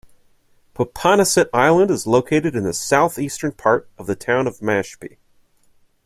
[0.73, 5.17] Popponesset Island is located in the southeastern part of the town of Mashpee.